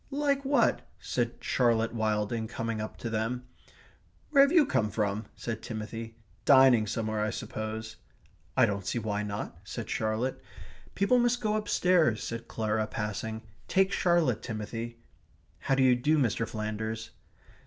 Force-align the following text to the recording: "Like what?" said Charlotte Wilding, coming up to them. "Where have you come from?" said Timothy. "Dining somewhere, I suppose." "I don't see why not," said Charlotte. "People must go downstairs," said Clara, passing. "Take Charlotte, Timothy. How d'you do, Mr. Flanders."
"Like 0.09 0.43
what?" 0.43 0.81
said 0.99 1.33
Charlotte 1.41 1.93
Wilding, 1.93 2.47
coming 2.47 2.81
up 2.81 2.97
to 2.97 3.09
them. 3.11 3.45
"Where 4.31 4.41
have 4.41 4.51
you 4.51 4.65
come 4.65 4.89
from?" 4.89 5.27
said 5.35 5.61
Timothy. 5.61 6.15
"Dining 6.43 6.87
somewhere, 6.87 7.23
I 7.23 7.29
suppose." 7.29 7.97
"I 8.57 8.65
don't 8.65 8.83
see 8.83 8.97
why 8.97 9.21
not," 9.21 9.59
said 9.63 9.91
Charlotte. 9.91 10.41
"People 10.95 11.19
must 11.19 11.39
go 11.39 11.53
downstairs," 11.53 12.23
said 12.23 12.47
Clara, 12.47 12.87
passing. 12.87 13.43
"Take 13.67 13.91
Charlotte, 13.91 14.41
Timothy. 14.41 14.97
How 15.59 15.75
d'you 15.75 15.93
do, 15.95 16.17
Mr. 16.17 16.47
Flanders." 16.47 17.11